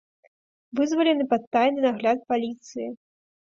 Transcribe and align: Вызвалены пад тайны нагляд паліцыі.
Вызвалены 0.79 1.27
пад 1.35 1.43
тайны 1.57 1.79
нагляд 1.87 2.19
паліцыі. 2.35 2.87